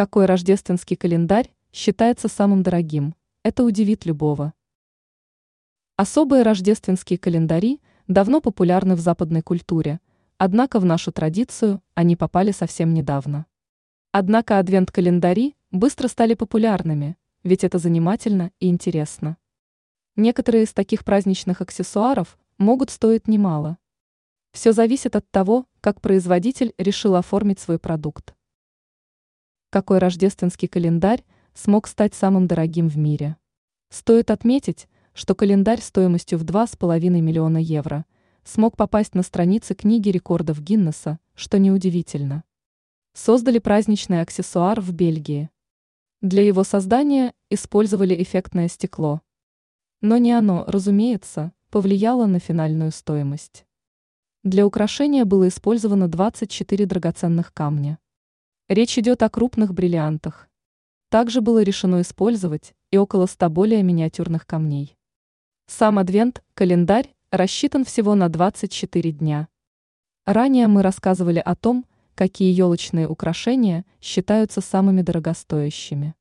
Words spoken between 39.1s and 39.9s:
на страницы